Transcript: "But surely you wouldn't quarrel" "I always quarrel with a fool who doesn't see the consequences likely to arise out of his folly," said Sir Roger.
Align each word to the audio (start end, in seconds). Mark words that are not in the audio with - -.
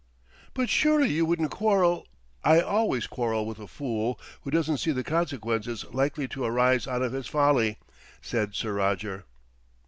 "But 0.55 0.67
surely 0.67 1.09
you 1.09 1.27
wouldn't 1.27 1.51
quarrel" 1.51 2.07
"I 2.43 2.59
always 2.59 3.05
quarrel 3.05 3.45
with 3.45 3.59
a 3.59 3.67
fool 3.67 4.19
who 4.41 4.49
doesn't 4.49 4.79
see 4.79 4.91
the 4.91 5.03
consequences 5.03 5.85
likely 5.93 6.27
to 6.29 6.43
arise 6.43 6.87
out 6.87 7.03
of 7.03 7.13
his 7.13 7.27
folly," 7.27 7.77
said 8.19 8.55
Sir 8.55 8.73
Roger. 8.73 9.25